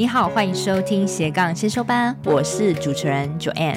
[0.00, 3.76] 你好，欢迎收听斜杠先修班，我是主持人 Joanne。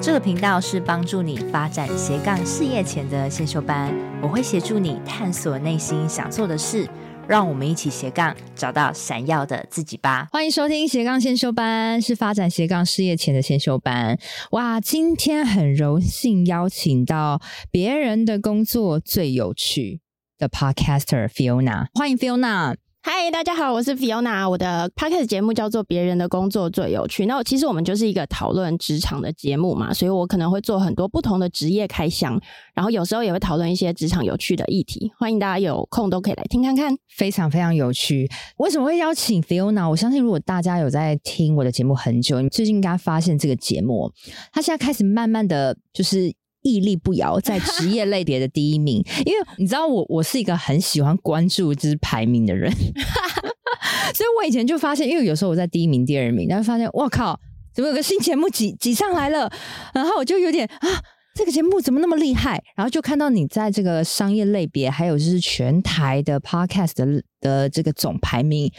[0.00, 6.88] 这个频道是帮助你发展斜杠事业前的先修班，我会协助你探索内心想做的事，
[7.28, 10.26] 让我们一起斜杠找到闪耀的自己吧。
[10.32, 14.18] 欢迎收听斜杠先修班，是发展斜杠事业前的先修班。
[14.50, 17.40] 哇，今天很荣幸邀请到
[17.70, 20.00] 别人的工作最有趣
[20.36, 22.74] 的 Podcaster Fiona，欢迎 Fiona。
[23.04, 27.24] 嗨，大家好，我是 Fiona，我的 podcast 节目叫做《别人的工作最有趣》。
[27.26, 32.40] 那其实我们就是一个讨论职场的节目嘛，所以我可能会做很多不同的职业开箱，
[32.74, 35.10] 然后有时候也会讨论一些职场有趣的议题。
[35.18, 38.30] 欢迎大家有空都可以来听看看，非常非常有趣。
[38.58, 39.90] 为什么会邀请 Fiona？
[39.90, 44.12] 我相信如果大家有在听我的节目很久，你最近应该发现这个节目，
[44.52, 46.32] 它现在开始慢慢的就是。
[46.62, 49.04] 屹立不摇，在职业类别的第一名。
[49.26, 52.72] 因为你知道我，我是一个很喜欢关注就是排名的人，
[54.14, 57.38] 所以我以前就发现，因为有时候我在第一名、第二名，然后发现，我靠，
[57.74, 59.50] 怎么有个新节目挤挤上来了？
[59.94, 60.88] 然后我就有点啊，
[61.34, 62.62] 这个节目怎么那么厉害？
[62.76, 68.70] 然后就看到你在这个商业类别，还有就是全台的 Podcast 的的这个总排名，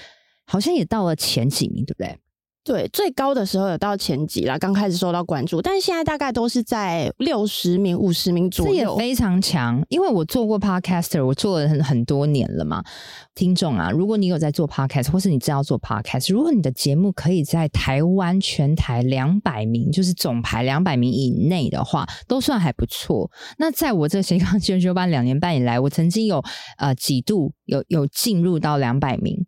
[0.46, 2.18] 好像也到了前几名，对不对？
[2.66, 9.84] 对，最高的时候有到前几啦，刚开始受到关注，但是现在大概都是在六十名、五十名左右，这也非常强。
[9.90, 12.82] 因为我做过 Podcaster，我做了很很多年了嘛。
[13.36, 23.30] 听众啊，如果你有在做 Podcast，或是你知道做 Podcast，如果你的节目可以在台湾全台两百名，就是总排两百名以内的话，都算还不错。
[23.58, 26.42] 那在我这个斜杠先修班两年半以来，我曾经有
[26.78, 29.46] 呃几度有有进入到两百名，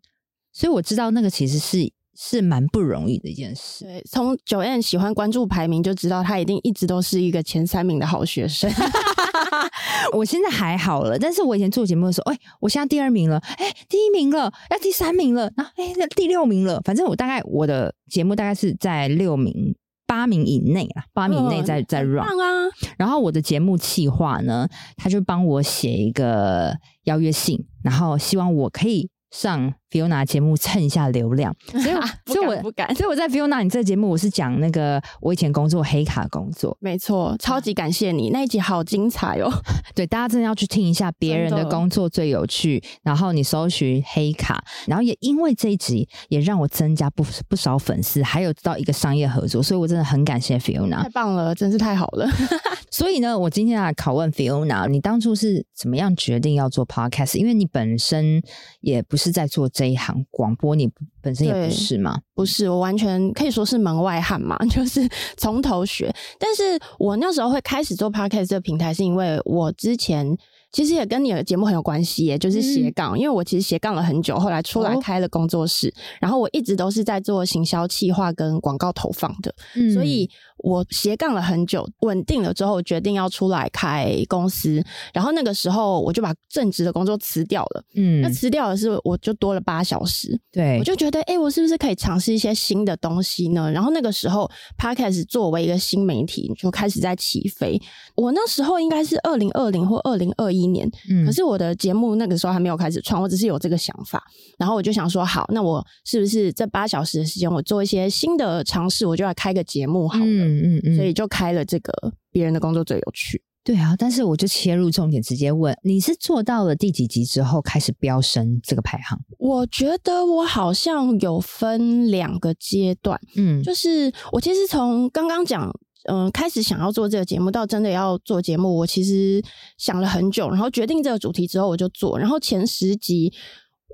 [0.52, 1.95] 所以我知道那个其实是。
[2.16, 3.84] 是蛮不容易的一件事。
[3.84, 8.70] 对，从 Joanne 喜欢关注排名就知道，他一定一直都是一个前三名的好学生。
[10.12, 16.80] 我现在还好了，但是我以前做节目的时候，哎，我现在第二名了，哎，第一名了，要第三名了，然后，哎，第六名了。
[16.84, 19.74] 反正我大概我的节目大概是在六名、
[20.06, 22.70] 八名以内啊，八名以内在在 run 啊。
[22.96, 26.74] 然后我的节目企划呢，他就帮我写一个
[27.04, 29.10] 邀约信，然后希望我可以。
[29.32, 39.50] 上 Fiona 节目蹭一下流量，所 以所以我不敢，所以我在 Fiona 你这个节目我是讲那个我以前工作黑卡工作，没错，超级感谢你那一集好精彩哦，
[39.94, 52.28] 对，大家真的要去听一下别人的工作最有趣，然后你搜寻黑卡，然后也因为这一集也让我增加不不少粉丝，还有到一个商业合作，所以我真的很感谢 Fiona，太棒了，真是太好了。
[52.90, 57.36] 所以呢，我今天来拷问 Fiona，你当初是怎么样决定要做 Podcast？
[57.36, 58.40] 因为你本身
[58.80, 59.16] 也不。
[59.16, 62.18] 是在做这一行广播，你本身也不是吗？
[62.34, 65.06] 不是，我完全可以说是门外汉嘛， 就是
[65.36, 66.10] 从头学。
[66.38, 66.62] 但是
[66.98, 70.34] 我那时候会开始做 Podcast 这个平台，是因为我之前。
[70.72, 73.16] 其实也跟你的节目很有关系耶，就是斜杠。
[73.16, 84.84] 嗯、因为我其实斜杠了很久，后来出来开了工作室，哦、然后我一直都是在做行销企划跟广告投放的，嗯、所以我斜杠了很久，稳定了之后决定要出来开公司。
[85.14, 93.72] 然后那个时候我就把正职的工作辞掉了，嗯，那辞掉的是我就多了八小时，对，我就觉得哎，我是不是可以尝试一些新的东西呢？
[93.72, 94.46] 然后那个时候
[94.76, 97.80] Podcast 作为一个新媒体就开始在起飞。
[98.14, 100.66] 我那时候应该是二零二零或二零二一。
[100.66, 104.20] 年，嗯，可是我的节目那个时候还没有开始创，我只是有这个想法，
[104.58, 111.92] 然后我就想说，好，那我是不是这八小时的时间，我做一些新的尝试，我就来开个节目好了，嗯嗯嗯嗯，所以就开了这个
[112.30, 119.18] 别人的工作最有趣，对啊，但是我就切入重点，直接问，你是做到了第几集之后开始飙升这个排行？
[119.38, 125.70] 我觉得我好像有分两个阶段，嗯，就是我其实从刚刚讲。
[126.08, 129.42] 嗯、呃，开始想要做这个节目，到真的要做节目，我其实
[129.76, 132.16] 想了很久，然后决定这个主题之后，我就做。
[132.16, 133.32] 然后前十集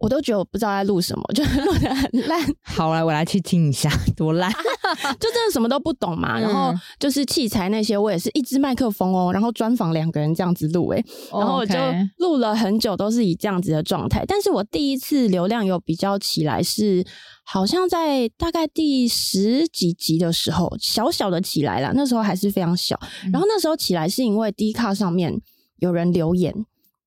[0.02, 2.40] 我都觉得我不知道在录什么， 就录的很烂。
[2.62, 4.50] 好来，我来去听一下，多烂，
[5.18, 6.38] 就真的什么都不懂嘛。
[6.38, 11.74] 然后就是器材那些，我也是一支麦克风哦，然后专访两个人这样子录，诶，然后我就
[12.18, 14.24] 录了很久，都是以这样子的状态。
[14.26, 17.04] 但是我第一次流量有比较起来是。
[17.44, 21.92] 好像在大概第十几集的时候，小小的起来了。
[21.92, 22.98] 那时候还是非常小。
[23.32, 25.40] 然后那时候起来是因为 Dcard 上面
[25.78, 26.54] 有人留言，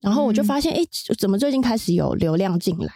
[0.06, 2.94] 然后我就发现，哎、嗯，怎么最近开始有流量进来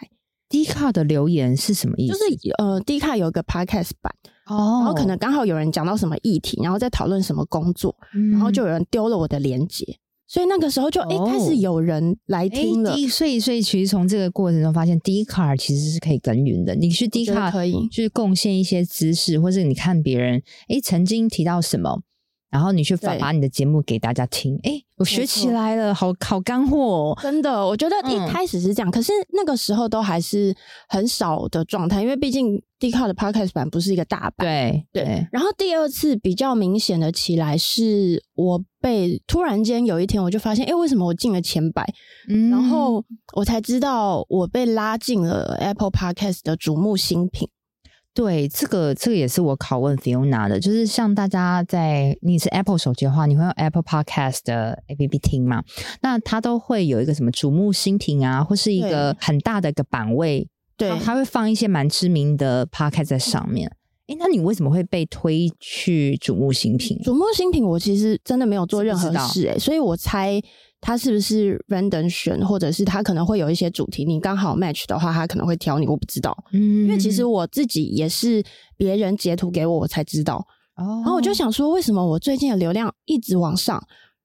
[0.48, 2.12] ？Dcard 的留言是什么意思？
[2.12, 4.14] 就是呃，Dcard 有一个 Podcast 版
[4.46, 9.84] 哦，然后可能刚好有人讲到什么议题，然后在讨论什么工作，嗯、然后就有人丢了我的链接。
[10.28, 16.72] 所以那个时候就哎、哦、开始有人来听了，所以所以其实从这个过程中发现，Dcard 其实是可以耕耘的。
[16.76, 22.02] 你去 Dcard 可以，就是贡献一些知识，或者你看别人哎曾经提到什么，
[22.50, 27.18] 然后你去发把你的节目给大家听，哎，我学起来了，好好干货哦！
[27.22, 30.54] 真的，我觉得一开始是这样，嗯、可是那个时候都还是
[30.88, 34.46] 很少的状态，因为毕竟 Dcard 的 Podcast 版不是一个大版。
[34.46, 35.04] 对对。
[35.04, 41.86] 对然后第二次比较明显的起来，是我被突然间有一天我就发现，哎，为什么我进了前百？
[42.28, 43.04] 嗯，然后
[43.36, 47.48] 我才知道我被拉进了 Apple Podcast 的瞩目新品。
[48.12, 55.62] 对，这个这个也是我拷问 Fiona 的，就是像大家在你是 Apple 手机的话，你会用 Apple Podcast 的 APP 听吗？
[56.02, 63.70] 那它都会有一个什么瞩目新品啊，或是一个很大的一个版位，对，它会放一些蛮知名的 Podcast 在上面。
[64.10, 66.98] 哎，那你为什么会被推去瞩目新品？
[67.04, 70.42] 瞩目新品，我其实真的没有做任何事哎，所以我猜。
[70.82, 76.34] 他是不是 random 选，或者是他可能会有一些主题，你刚好 match 的话，他可能会挑你，我不知道。
[76.54, 78.42] 嗯，因为其实我自己也是
[78.78, 80.36] 别人截图给我，我才知道。
[80.76, 83.78] 哦，然后我就想说，为什么我最近的流量一直往上？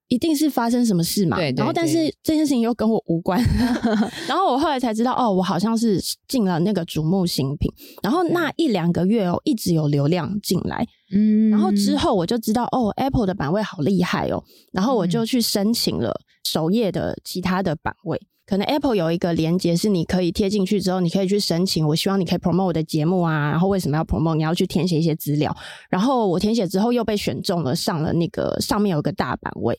[0.07, 1.35] 一定是发生什么事嘛？
[1.37, 1.57] 对，对，对。
[1.57, 3.41] 然后，但是这件事情又跟我无关。
[4.27, 7.71] 然后我后来才知道，哦，我好像是进了那个瞩目新品。
[8.03, 10.85] 然后那一两个月哦，一直有流量进来。
[11.11, 11.49] 嗯。
[11.49, 14.43] 然后之后我就知道，哦，Apple 的版位好厉害哦。
[14.71, 16.13] 然后我就去申请了
[16.43, 18.21] 首页的其他的版位。
[18.45, 21.87] 可能 Apple 有一个连接是你可以贴进去之后，你可以去申请。
[21.87, 23.49] 我希望你可以 promote 我的节目啊。
[23.49, 24.35] 然后为什么要 promote？
[24.35, 25.51] 你要去填写一些资料。
[25.89, 29.75] 然后我填写之后又被选中了，上了那个上面有个大版位。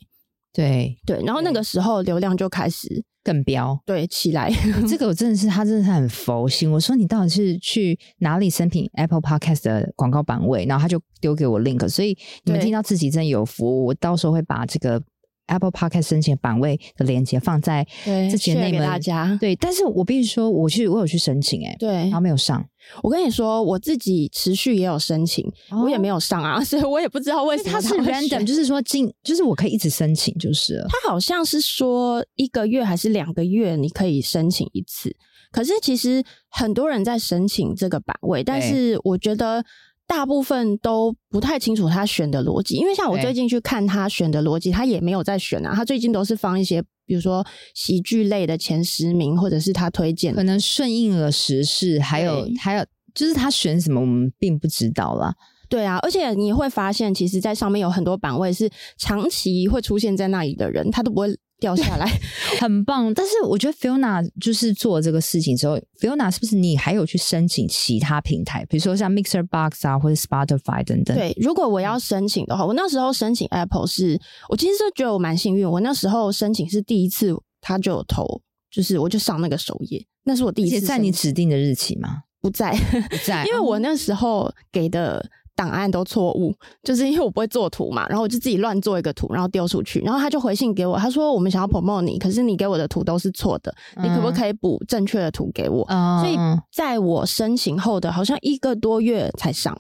[0.57, 4.51] 对对，然后那个时候流量就开始更飙，对起来。
[4.89, 6.71] 这个我真的是，他真的是很佛心。
[6.71, 10.65] 我说你到底是去哪里申请 Apple Podcast 的广告版位？
[10.65, 13.85] 然后他就丢给我 link，所以你们听到自己真的有福。
[13.85, 15.03] 我到时候会把这个。
[15.49, 19.39] Apple Podcast 申请版位的链接放在这节内门大家。
[19.41, 22.67] 对，但是我必须说，我去，我有去申请、欸，哎，对，然后没有上。
[23.03, 27.71] 我跟你说，我自己持续也有申请，哦、我也没有上啊， 所以我也不知道为什么。
[27.71, 30.85] 它是 random，就是说进，就是我可以一直申请，就是。
[30.89, 35.15] 他好像是说一个月还是两个月你可以申请一次，
[35.51, 39.65] 可是其实很多人在申请这个版位，但是我觉得。
[40.09, 45.73] 大部分都不太清楚他选的逻辑，因为像我最近去看他选的逻辑，他也没有在选啊。
[45.75, 55.35] 他最近都是放一些，比如说喜剧类的前十名，或者是他推荐，可能顺应了时事，还有还有就是他选什么，我们并不知道啦。
[55.69, 61.37] 对啊，而且你会发现，其实，在上面有很多版位是长期会出现在那里的人，他都不会。
[61.59, 62.07] 掉下来
[62.61, 71.17] 很棒，但是我觉得 Fiona 就是做这个事情之后，Fiona 是不是你还有去申请其他平台，比如说像 Mixer Box 啊，或者 Spotify 等等？
[71.17, 80.87] 对，如果我要申请的话，我那时候申请 Apple 是，我其实就觉得我蛮幸运，我那时候申请是第一次，他就有投，就是我就上那个首页，那是我第一次。
[80.87, 82.25] 在你指定的日期吗？
[82.43, 82.77] 不在，
[83.09, 85.25] 不在， 因为我那时候给的。
[85.57, 86.55] 档案都错误，
[86.85, 95.83] 就是因为我不会做图嘛，然后我就自己乱做一个图，然后丢出去，然后他就回信给我，他说我们想要 promote 你，可是你给我的图都是错的，你可不可以补正确的图给我？
[95.89, 96.37] 嗯、所以
[96.71, 99.75] 在我申请后的好像一个多月才上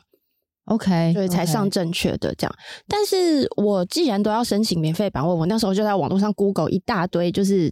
[0.64, 2.56] ，OK，对，才上正确的这样。
[2.88, 7.70] 但是我既然都要申请免费版位，我那时候就在网络上 Google 一大堆，就是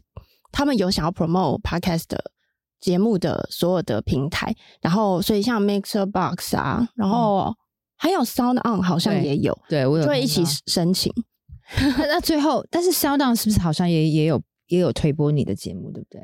[0.53, 2.23] 他们有想要 promote podcast 的
[2.81, 7.55] 节目的所有的平台，然后所以像 Mixer Box 啊，然后。
[8.05, 11.11] 嗯还有 Sound On 好像也有，对，对我有就会一起申请。
[11.97, 16.21] 那最后，但是 Sound On 是不是好像也也有也有推播你的节目，对不对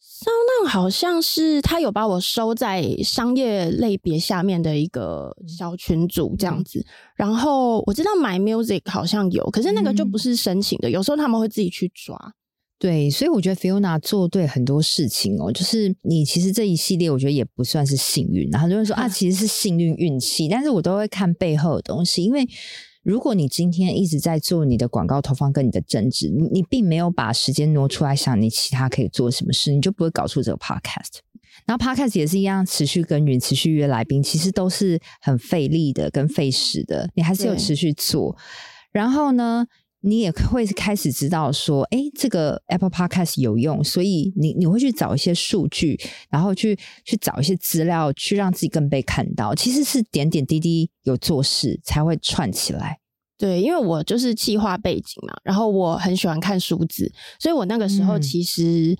[0.00, 6.78] ？Sound On 好像是他有把我收在商业类别下面的一个小群组这样子。
[6.78, 12.16] 嗯、然后我知道 My Music 好像有，可是那个就不是申请的，嗯、有时候他们会自己去抓。
[12.78, 18.48] 对，所以我觉得 Fiona 做对很多事情哦，就是你其实这一系列，我觉得也不算是幸运。
[18.50, 22.48] 然后很多人说啊，其实是幸运运气，但是我都会看背后的东西，因为
[23.02, 31.18] 如果你今天一直在做你的广告投放跟你的政治，你你并没有把时间挪出来想你其他可以做什么事，你就不会搞出这个 Podcast。
[31.66, 38.36] 然后 Podcast 也是一样，持续耕耘，持续约来宾，其实都是很费力的，跟费时的，你还是有持续做。
[38.92, 39.66] 然后呢，
[40.00, 45.98] 你也会开始知道说，哎，这个 Apple Podcast 有用，所以你你会去找一些数据，
[46.30, 49.54] 然后去去找一些资料，去让自己更被看到。
[49.54, 52.98] 其实是点点滴滴有做事才会串起来。
[53.36, 58.92] 对，因为我就是企划背景嘛，然后我很喜欢看数字，所以我那个时候其实。
[58.92, 58.98] 嗯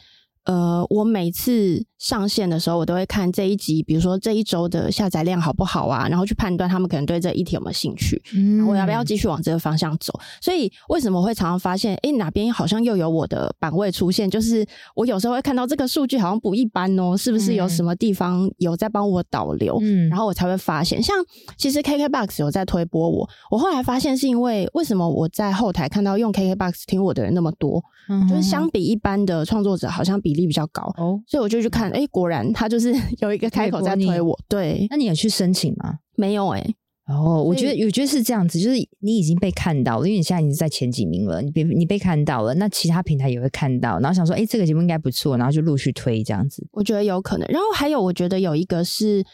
[0.49, 10.19] 呃，我每次上线的时候，我都会看这一集，比如说这一周的下载量好不好啊，然后去判断他们可能对这议题有没有兴趣，嗯，我要不要继续往这个方向走。
[10.41, 14.31] 所以为什么会常常发现，诶，哪边好像又有我的版位出现？
[14.31, 19.77] 就是我有时候会看到这个数据好像不一般哦，是不是有什么地方有在帮我导流？
[19.83, 21.15] 嗯，然后我才会发现，像
[21.59, 30.38] 其实 KKBOX 有在推播我，我后来发现是因为为什么我在后台看到用 KKBOX 听我的人那么多，嗯，就是相比一般的创作者，好像比。
[30.41, 34.39] 力比较高哦，所以我就去看，哎、欸，果然他就是 有一个开口在推我。
[34.49, 35.97] 对，那你有去申请吗？
[36.17, 36.75] 没有哎、欸。
[37.13, 46.67] 哦，我觉得我觉得是这样子，就是你已经被看到了，因为你现在已经在前几名了，你被你被看到了，那其他平台也会看到，然后想说，哎、欸，这个节目应该不错，然后就陆续推这样子。
[46.73, 47.47] 我觉得有可能。
[47.49, 49.25] 然后还有，我觉得有一个是。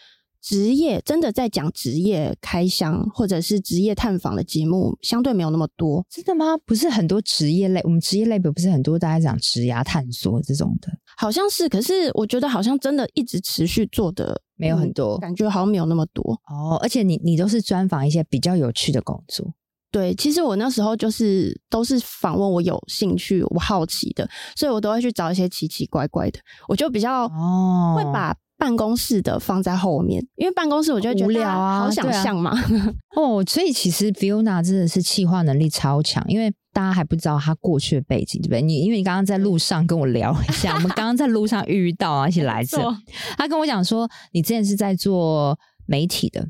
[0.44, 6.04] 职业真的在讲职业开箱或者是职业探访的节目，相对没有那么多。
[6.10, 6.54] 真的吗？
[6.66, 11.66] 不是很多职业类，我们职业类不是很多，大家讲职涯探索这种的，好像是。
[11.66, 16.78] 可是我觉得好像真的一直持续做的没有很多，感觉好像没有那么多哦。
[16.82, 19.50] 而且你你都是专访一些比较有趣的工作。
[19.90, 26.38] 对，其实我那时候就是都是访问我有兴趣、我好奇的，所以我都会去找一些奇奇怪怪的。
[26.68, 28.36] 我就比较哦会把。
[28.56, 32.50] 办公室的放在后面，因为办公室我就觉得无聊啊，好想象嘛。
[32.50, 38.62] 啊哦，所以其实 Fiona 真的是企划能力超强，因为大家还不知道她过去的背景，对不对？
[38.62, 42.78] 你因为你刚刚在路上跟我聊一下， 我们刚刚在路上遇到啊，一起来这，
[43.36, 46.48] 他跟我讲说，你之前是在做媒体的。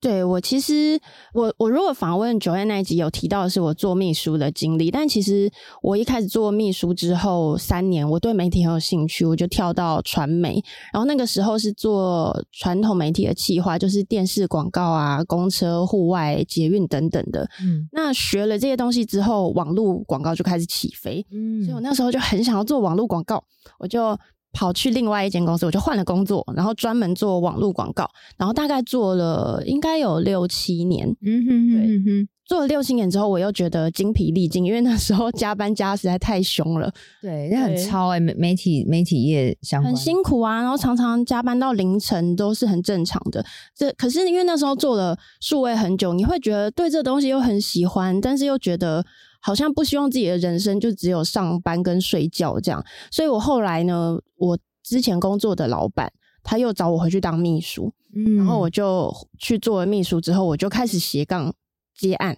[0.00, 0.98] 对，我其实
[1.34, 5.52] 我我如果访问 Joanne 那一集有提到的是我做秘书的经历，但其实
[5.82, 17.46] 我一开始做秘书之后三年，我对媒体很有兴趣，我就跳到传媒，然后那个时候是做传统媒体的企划，就是电视广告啊、公车、户外、捷运等等的。
[17.62, 21.26] 嗯，那学了这些东西之后，网络广告就开始起飞。
[21.30, 23.44] 嗯，所以我那时候就很想要做网络广告，
[23.78, 24.18] 我就。
[24.52, 31.08] 跑去另外一间公司，我就换了工作，然后专门做网络广告，然后大概做了应该有六七年。
[31.22, 36.92] 嗯哼哼，对，嗯哼，做了六七年之后，我又觉得精疲力尽，因为那时候加班加实在太凶了。
[37.22, 43.44] 对，那很超哎、欸，媒媒体媒体业相很辛苦啊，然后常常加班到凌晨都是很正常的。
[43.76, 49.04] 这可是因为那时候做了数位很久，你会觉得对这东西又很喜欢，但是又觉得。
[49.40, 61.54] 好像不希望自己的人生就只有上班跟睡觉这样，所以我后来呢，我之前工作的老板他又找我回去当秘书，嗯，然后我就去做了秘书之后，我就开始斜杠
[61.94, 62.36] 接案，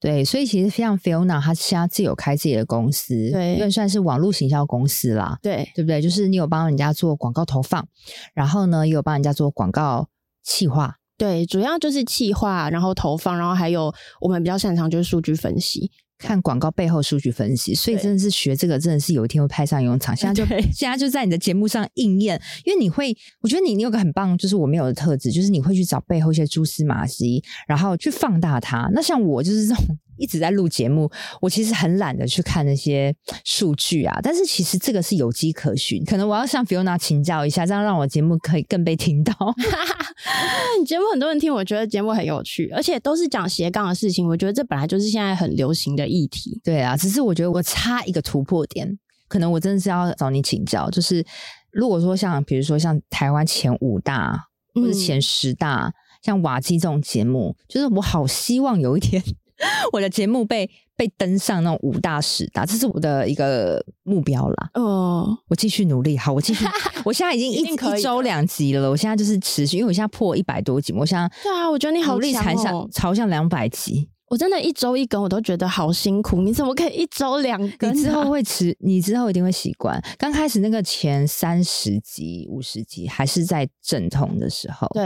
[0.00, 6.00] 对，所以其实像 Fiona，他现在自己有开自己的公司，对，因为算是网络行销公司啦，对，对不对？
[6.00, 7.86] 就是你有帮人家做广告投放，
[8.34, 10.08] 然后呢，也有帮人家做广告
[10.42, 15.90] 企划，对，主要就是企划，然后投放，然后还有我们比较擅长就是数据分析。
[16.18, 20.16] 看广告背后数据分析，所以真的是学这个，真的是有一天会派上用场。
[20.16, 28.90] 现在就现在就在你的节目上应验，因为你会，我觉得你你有个很棒，就是我没有的特质，就是你会去找背后一些蛛丝马迹，然后去放大它。
[28.92, 29.84] 那像我就是这种。
[30.18, 31.10] 一直在录节目，
[31.40, 34.18] 我其实很懒得去看那些数据啊。
[34.22, 39.32] 但是其实这个是有迹可循，可能我要向 Fiona 请教一下，这样让我节目可以更被听到。
[40.78, 44.26] 你节目很多人听，我觉得节目很有趣，而且都是讲斜杠的事情。
[44.26, 46.60] 我觉得这本来就是现在很流行的议题。
[46.64, 48.98] 对啊，只是我觉得我差一个突破点，
[49.28, 50.90] 可能我真的是要找你请教。
[50.90, 51.24] 就是
[51.70, 59.22] 如果说像比如说像台湾前五大或者前十大，嗯、像瓦基这种节目，就是我好希望有一天。
[59.92, 64.70] 我的节目被被登上那种五大十大，这是我的一个目标啦。
[64.74, 66.16] 哦，我继续努力。
[66.16, 66.64] 好，我继续。
[67.04, 74.08] 我现在已经一一周两集了，我现在就是持续，因为我现在破一百多集，我现在对啊，我觉得你好强哦，朝向朝向两百集。
[74.30, 76.42] 我真的，一周一更，我都觉得好辛苦。
[76.42, 77.94] 你怎么可以一周两更？
[77.94, 80.02] 你之后 会吃，你之后一定会习惯。
[80.18, 85.02] 刚开始那个前三十集、五十集还是在阵痛的时候，对。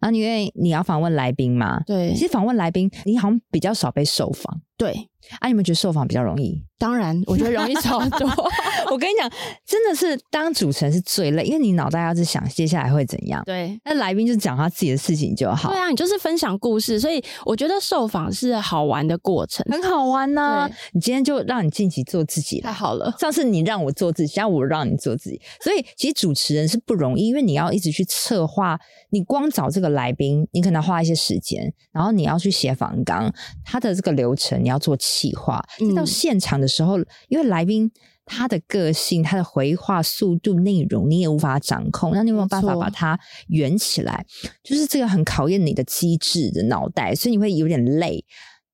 [0.00, 2.12] 然后你因为你要访问来宾嘛，对。
[2.14, 5.10] 其实访问来宾，你好像比较少被受访，对。
[5.40, 6.62] 啊，你们觉得受访比较容易？
[6.78, 8.30] 当然，我觉得容易超多。
[8.92, 9.28] 我跟你讲，
[9.66, 13.42] 真的是当主持人是最累，因为你脑袋要是想接下来会怎样。
[13.44, 15.70] 对，那来宾就讲他自己的事情就好。
[15.70, 20.70] 对啊，你就是分享故事，所以我觉得受访是好玩的过程，很好玩呐、啊。
[20.92, 23.12] 你今天就让你晋级做自己，太好了。
[23.18, 25.40] 上次你让我做自己，现在我让你做自己。
[25.60, 28.78] 所以其实主持人是不容易，因为你要一直去策划。
[29.10, 33.32] 你光找这个来宾，你可能要花一些时间，然后你要去写访纲，
[33.64, 35.64] 他的这个流程你要做企划。
[35.80, 37.88] 嗯、到现场的时候，因为来宾
[38.24, 44.26] 他的个性、他的回话速度、内容你也无法掌控，那你有没有办法把它圆起来？
[44.64, 48.24] 就是这个很考验你的机智的脑袋，所以你会有点累。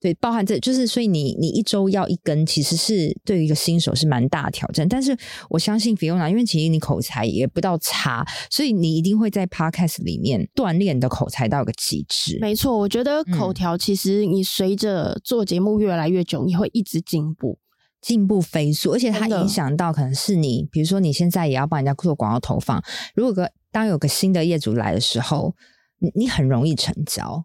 [0.03, 4.89] 对，包含这就是，所以你你一周要一根，其实是对于一个新手是蛮大的挑战。
[4.89, 5.17] 但是
[5.49, 12.37] 我相信 Fiona，因为其实你口才也不到差，所以你一定会在 Podcast 里面锻炼你的口才到一个极致。
[12.41, 17.61] 没错，我觉得口条其实你随着做节目越来越久，嗯、你会一直进步，
[18.01, 22.83] 进步飞速，而且它影响到可能是你，比如说你现在也要帮人家做广告投放，
[23.15, 25.55] 如果个当有个新的业主来的时候，
[26.01, 27.45] 你你很容易成交。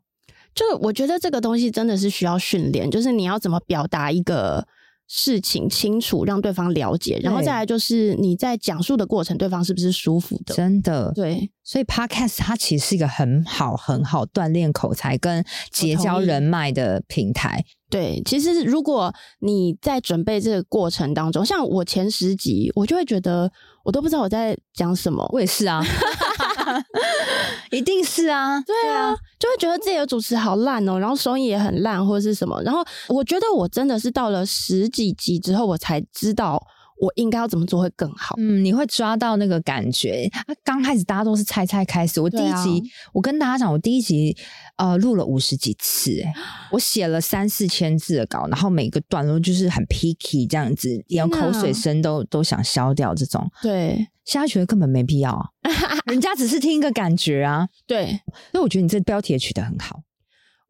[0.57, 4.65] 就我觉得这个东西真的是需要训练，就是你要怎么表达一个
[5.07, 10.55] 事情清楚，让对方了解，然后再来就是你在讲述的过程，对方是不是舒服的？
[10.55, 11.51] 真的，对。
[11.63, 17.63] 所以 Podcast 它其实是一个很好很好锻炼口才跟结交人脉的平台。
[17.89, 23.51] 对，其实如果你在准备这个过程当中，像我前十集，我就会觉得
[23.83, 25.29] 我都不知道我在讲什么。
[25.31, 25.83] 我也是啊。
[27.71, 32.61] 一定是啊，对啊，就会觉得自己的主持好烂哦，然后收音也很烂，或者是什么。
[32.63, 36.61] 然后我觉得我真的是到了十几集之后，我才知道。
[36.99, 38.35] 我应该要怎么做会更好？
[38.37, 40.29] 嗯，你会抓到那个感觉。
[40.33, 42.19] 啊，刚开始大家都是猜猜开始。
[42.19, 42.81] 我第一集，啊、
[43.13, 44.35] 我跟大家讲，我第一集
[44.77, 46.33] 呃录了五十几次，诶
[46.71, 53.49] 我写了三四千字的稿，然后每个段落就是很 picky 这样子，连口水声都都想消掉这种。
[53.61, 55.53] 对，现在觉得根本没必要，
[56.09, 57.67] 人家只是听一个感觉啊。
[57.85, 58.19] 对，
[58.51, 60.01] 所以我觉得你这标题也取得很好。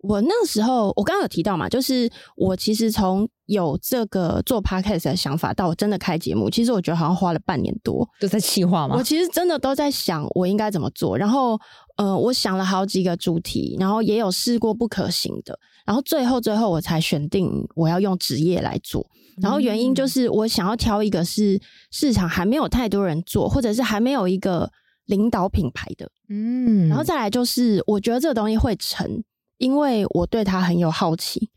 [0.02, 8.96] 我那时候，我刚刚有提到嘛，就是我其实从有这个做 podcast 的想法到我真的开节目，其实我觉得好像花了半年多，都在计划嘛。
[8.96, 11.60] 我其实真的都在想我应该怎么做，然后
[11.98, 19.06] 呃，我想了好几个主题，然后也有试过不可行的，然后最后最后我才选定我要用职业来做。
[19.42, 21.60] 然后原因就是我想要挑一个是
[21.92, 24.72] 市场还没有太多人做，或者是还没有一个
[25.06, 29.24] 领导品牌的，嗯，然后再来就是我觉得这个东西会成。
[29.58, 31.50] 因为我对他很有好奇，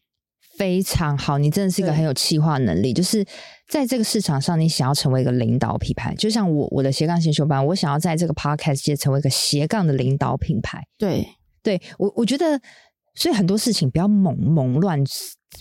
[0.57, 1.39] 非常好。
[1.39, 3.25] 你真的是一个很有企划能力，就是
[3.69, 10.83] 在这个市场上，你想要成为一个领导品牌，就像我我的斜杠先修班，我想要在这个 podcast 界成为一个斜杠的领导品牌。
[10.99, 11.29] 对，
[11.63, 12.61] 对我我觉得，
[13.15, 14.99] 所以很多事情不要猛猛乱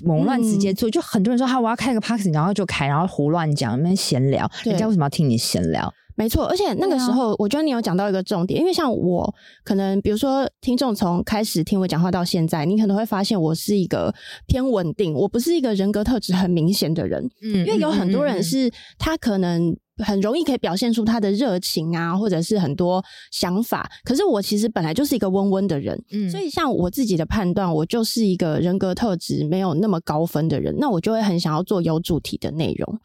[0.03, 0.89] 猛乱直接做。
[0.89, 5.93] 嗯、就很多人说，哈，我要开个 podcast，然后就开，然后胡乱讲，那边闲聊，人家为什么要听你闲聊？
[6.19, 9.33] 没错，而且那个时候，我觉得你有讲到一个重点，啊、因为像我，
[9.63, 14.13] 可能比如说听众从开始听我讲话到现在，你可能会发现我是一个
[14.45, 17.25] 偏稳定，我不是一个人格特质很明显的人。
[17.41, 19.73] 嗯，因为有很多人是他可能
[20.03, 25.97] 很容易可以表现出他的热情啊，或者是很多想法，可是我其实本来就是一个温温的人。
[26.11, 32.99] 嗯，所以像我自己的判断，我就是一个人格特质没有那么高分的人，那我就会很想要做有主题的内容。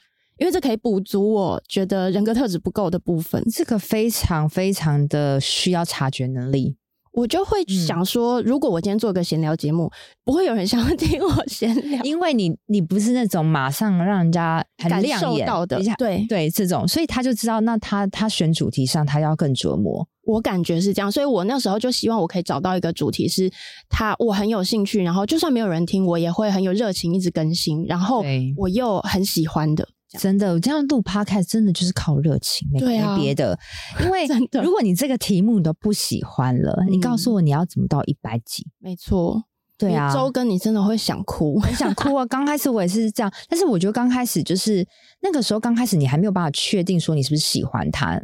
[0.44, 6.76] 因为这可以补足我觉得人格特质不够的部分，这个非常非常的需要察觉能力。
[7.12, 9.90] 我就会想说，如果我今天做个闲聊节目，
[10.22, 20.06] 不会有人想要听我闲聊，因为你你不是那种马上让人家很亮眼感受到的，对对，这种，所以他就知道，那他他选主题上他要更琢磨。
[20.26, 23.50] 我感觉是这样，所以我那时候就希望我可以找到一个主题是
[23.88, 28.22] 他我很有兴趣，然后就算没有人听，我也会很有热情一直更新，然后
[28.56, 29.88] 我又很喜欢的。
[30.18, 33.58] 真的，我这样录 podcast 真的就是靠热情，没没别的。
[34.02, 34.26] 因为
[34.62, 38.66] 如果你这个题目你都不喜欢了，你告诉我你要怎么到一百集？
[38.78, 39.42] 没错，
[39.76, 42.24] 对啊，周更你真的会想哭， 很想哭啊！
[42.26, 44.86] 刚开始我也是这样，但是我觉得刚开始就是
[45.24, 48.20] 那个时候，刚开始你还没有办法确定说你是不是喜欢他。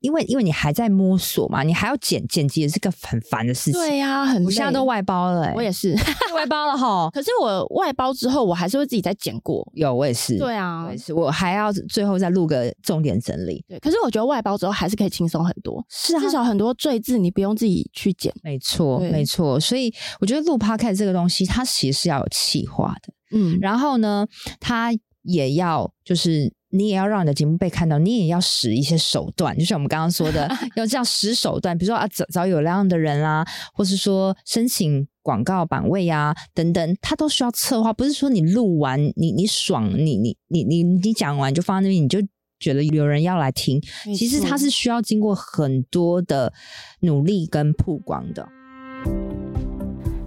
[0.00, 3.72] 因为因为你还在摸索嘛，你还要剪剪辑，也是个很烦的事情。
[3.72, 4.46] 对呀、啊，很累。
[4.46, 5.92] 我现在都外包了、欸，我也是
[6.32, 7.10] 外包了哈。
[7.12, 9.68] 可是我外包之后，我还是会自己再剪过。
[9.74, 10.38] 有，我也是。
[10.38, 11.12] 对啊，我也是。
[11.12, 13.64] 我还要最后再录个重点整理。
[13.68, 15.84] 对，可是我觉得外包之后还是可以轻松很多。
[15.90, 18.32] 是啊，至少很多赘字你不用自己去剪。
[18.44, 19.58] 没错，没错。
[19.58, 23.12] 所以我觉得录 Podcast 这个东西，它其实是要有企划的。
[23.32, 24.24] 嗯，然后呢，
[24.60, 24.90] 它
[25.22, 26.52] 也要就是。
[26.70, 42.20] 你也要让你的节目被看到，你也要使一些手段，就像我们刚刚说的， 要这样使手段，比如说啊，找找有流量的人啦、啊，或是说申请广告版位、啊，等等，它都需要策划，不是说你录完你你爽，你你你你你讲完就放在那边，你就
[42.60, 43.80] 觉得有人要来听，
[44.14, 46.52] 其实它是需要经过很多的
[47.00, 48.46] 努力跟曝光的。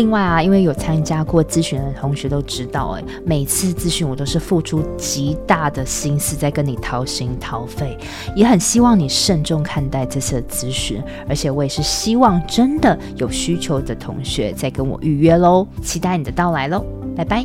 [0.00, 7.98] 另外啊，因为有参加过咨询的同学都知道，哎，每次咨询我都是付出极大的心思在跟你掏心掏肺，
[8.34, 11.02] 也很希望你慎重看待这次的咨询。
[11.28, 16.82] 而且我也是希望真的有需求的同学再跟我预约喽，期待你的到来喽，
[17.14, 17.44] 拜拜。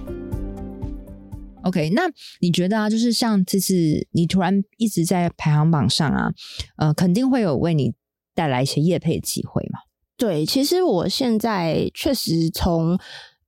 [1.63, 2.03] OK，那
[2.39, 3.73] 你觉得啊，就是像这次
[4.11, 6.31] 你突然一直在排行榜上啊，
[6.77, 7.93] 呃，肯定会有为你
[8.33, 9.79] 带来一些业配的机会嘛？
[10.17, 12.97] 对，其实我现在确实从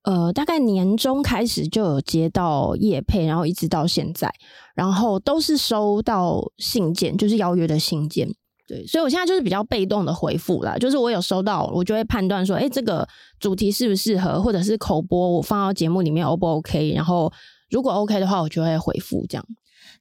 [0.03, 4.31] 呃大概年中开始就有接到业配，然后一直到现在，
[4.75, 8.27] 然后都是收到信件，就是邀约的信件。
[8.67, 13.07] 对，所以我现在就是比较被动的回复啦，就是我有收到，我就会判断说，哎，这个
[13.39, 17.31] 主题适不适合，或者是口播我放到节目里面 O 不 OK，然后。
[17.69, 19.45] 如果 OK 的话，我就会回复这样。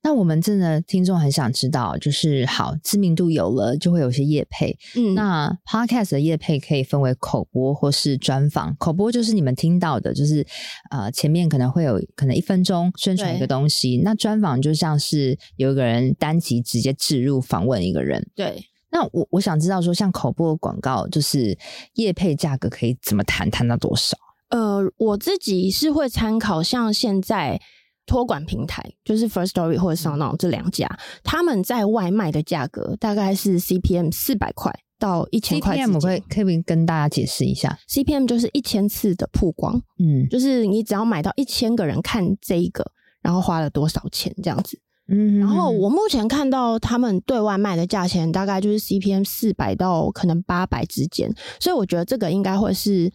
[0.07, 4.79] 那我们真的听众很想知道，就是好知名度有了，就会有些业配。
[4.95, 8.77] 嗯，那 Podcast 的业配可以分为口播或是专访。
[8.79, 10.47] 口播就是你们听到的，就是
[10.93, 14.01] 呃前面可能会有可能一分钟宣传一个东西。
[14.05, 18.25] 那专访就像是有一个人单集直接置入访问一个人。
[18.37, 18.63] 对。
[18.93, 21.59] 那我我想知道说，像口播广告，就是
[21.95, 24.17] 业配价格可以怎么谈，谈到多少？
[24.51, 27.61] 呃，我自己是会参考像现在
[28.07, 30.89] 托管平台，就是 First Story 或者 SoundOn 这两家，
[31.25, 35.77] 他们在外卖的价格大概是 CPM 四百块到一千块。
[35.77, 42.85] CPM 可以可以跟大家解释一下，CPM 就是一千次的曝光，嗯，就是你只要买到一千个人看这一个，
[43.21, 53.13] 然后花了多少钱这样子，嗯，然后我目前看到他们对外卖的价钱大概就是 CPM 四百到可能八百之间，所以我觉得这个应该会是。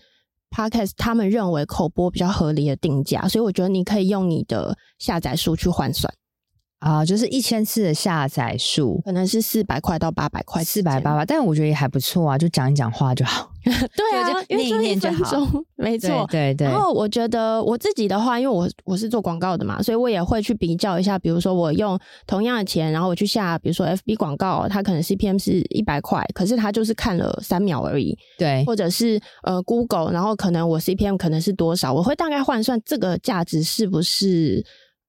[0.56, 6.14] Podcast 他们认为口播比较合理的定价，所以我觉得你可以用你的下载数去换算。
[6.80, 13.51] 啊、呃，就是一千次的下载数，可能是四百块到八百块，四百八百，但我觉得也还不错啊，就讲一讲话就好。
[13.96, 16.68] 对啊，就念一念就好，没错，对对，对。
[16.68, 21.20] 然后我觉得我自己的话，因为我我是做广告的嘛，所以我也会去比较一下。
[21.20, 28.18] 比如说，我用同样的钱，然后我去下，比如说 FB 广告，它可能 CPM 是一百块，可是它就是看了三秒而已。
[28.38, 34.66] 对，或者是呃 Google，然后可能我 CPM 可能是多少，我会大概换算这个价值是不是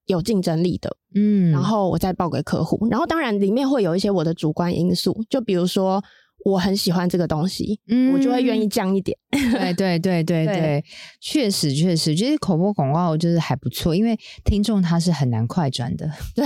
[0.06, 0.94] 有竞争力的。
[1.14, 2.86] 嗯，然后我再报给客户。
[2.90, 6.02] 然后当然里面会有一些我的主观因素，就比如说。
[6.44, 9.16] 我很喜欢这个东西，嗯，我就会愿意降一点。
[9.31, 10.85] 对对对对对，
[11.20, 16.11] 确实确实，其实口播广告就是还不错，因为听众他是很难快转的。
[16.35, 16.44] 对，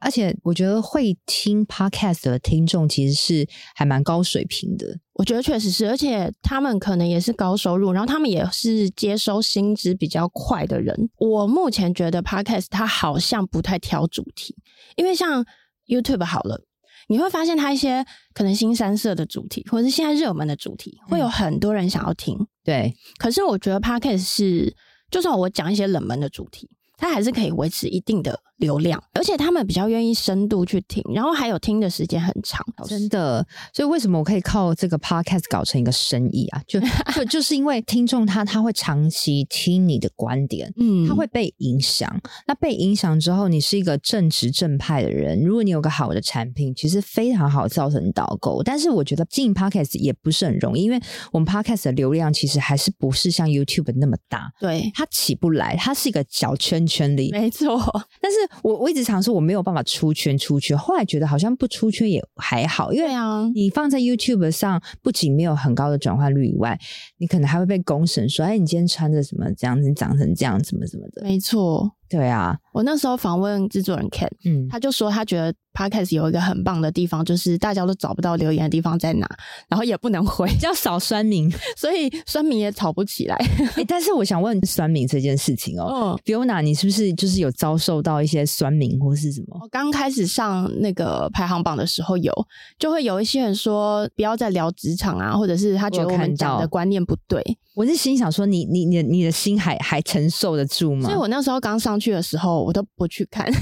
[0.00, 4.98] 而且我觉得会听 Podcast 的听众其实是还蛮高水平的。
[5.14, 11.08] 我觉得确实是，而且他们可能也是高收入，然后他们也是接收薪资比较快的人。
[11.18, 14.56] 我目前觉得 Podcast 它好像不太挑主题，
[14.96, 15.44] 因为像
[15.86, 16.64] YouTube 好了。
[17.08, 22.36] 你会发现它一些可能新三色的主题，或者是现在热门的主题，会有很多人想要听。
[22.38, 24.74] 嗯、对，可是我觉得 Podcast 是，
[25.10, 26.70] 就算我讲一些冷门的主题。
[26.96, 33.46] 它还是可以维持一定的流量，而且他们比较愿意深度去听，然后还有听的时间很长，真的。
[33.72, 36.62] 所以为什么我可以靠这个 podcast 搞成一个生意啊？
[36.66, 36.80] 就
[37.14, 42.20] 就就是因为听众他他会长期听你的观点，嗯，他会被影响。
[42.46, 48.62] 那被影响之后，你是一个正直正派的人，如果你有个好的产品，其实非常好造成导购。
[48.62, 51.00] 但是我觉得经营 podcast 也不是很容易，因为
[51.32, 56.84] 我们 podcast 的流量其实还是不是像 YouTube 那么大，对，它起不来，它是一个小圈。
[56.86, 57.80] 圈里没错，
[58.20, 60.76] 但是我我一直尝试，我没有办法出圈出圈。
[60.76, 66.78] 后来觉得好像不出圈也还好，因为啊，你放在 YouTube 上，不仅没有很高的转换率以外，
[67.18, 71.90] 你可能还会被公审说：“哎，你今天穿着什么这样子，你长成这样，怎么怎么的。”没错。
[72.08, 79.28] 对啊，我那时候访问制作人 Ken，嗯，他就说他觉得 Podcast 有一个很棒的地方，就是大家都找不到留言的地方在哪，
[79.68, 83.36] 然后也不能回，要少酸民， 所以酸民也吵不起来。
[83.76, 89.58] 欸、但是我想问酸民这件事情哦，Fiona，你是不是就是有遭受到一些酸民或是什么？
[89.62, 92.32] 我刚开始上那个排行榜的时候有，
[92.78, 97.42] 就会有一些人说不要再聊职场啊，或者是他觉得我们讲的观念不对。
[97.74, 101.08] 我，我是心想说你，你你你你的心还还承受得住吗？
[101.08, 103.50] 所以我那时候刚上去的时候，我都不去看。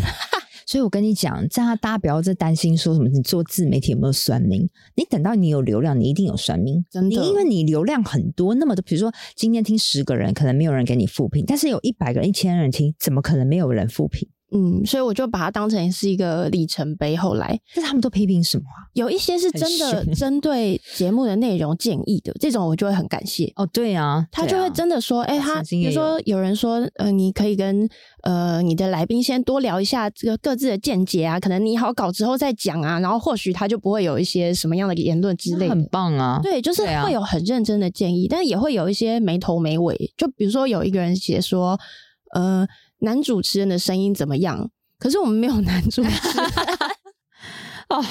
[0.64, 14.28] 所以我跟你讲，这样大家不要再担心说什么你做自媒体有没有酸民，你等到你有流量，你一定有酸民，真的，你因为你流量很多，那么多，比如说今天听十个人，可能没有人给你复评，但是有一百个人、一千人听，怎么可能没有人复评？
[14.54, 17.16] 嗯，所以我就把它当成是一个里程碑。
[17.16, 18.84] 后来，那他们都批评什么啊？
[18.92, 23.50] 有一些是真的 针对节目的内容建议的，这种我就会很感谢。
[23.56, 27.88] 哦，对啊，他就会真的说，哎、啊欸，他比如说有人说，呃，你可以跟
[28.22, 35.70] 呃你的来宾先多聊一下这个各自的见解啊，可能拟好稿之后再讲啊，然后或许他就不会有一些什么样的言论之类的。
[35.70, 40.12] 很棒啊，对，就是会有很认真的建议，啊、但是也会有一些没头没尾。
[40.16, 41.78] 就比如说有一个人写说，
[42.34, 42.66] 呃，
[43.02, 44.70] 男主持人的声音怎么样？
[44.98, 46.10] 可是我们没有男主持
[47.90, 48.02] 哦，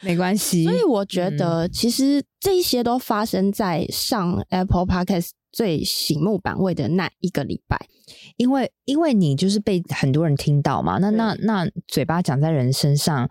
[0.00, 0.64] 没关系。
[0.64, 7.76] 所以我觉得，其实这一些都发生在上 Apple Podcast 最醒目版位的那一个礼拜，
[8.36, 13.28] 因为因为你就是被很多人听到嘛，那那那嘴巴讲在人身上，